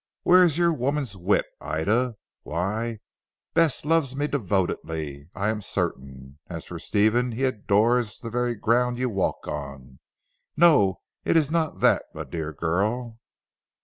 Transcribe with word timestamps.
"Where 0.23 0.41
is 0.43 0.57
your 0.57 0.73
women's 0.73 1.15
wit 1.15 1.45
Ida? 1.61 2.15
Why, 2.41 3.01
Bess 3.53 3.85
loves 3.85 4.15
me 4.15 4.25
devotedly 4.25 5.29
I 5.35 5.49
am 5.49 5.61
certain. 5.61 6.39
As 6.47 6.65
for 6.65 6.79
Stephen, 6.79 7.33
he 7.33 7.43
adores 7.43 8.17
the 8.17 8.31
very 8.31 8.55
ground 8.55 8.97
you 8.97 9.09
walk 9.11 9.47
on. 9.47 9.99
No! 10.57 11.01
It's 11.23 11.51
not 11.51 11.81
that 11.81 12.05
my 12.15 12.23
dear 12.23 12.51
girl." 12.51 13.19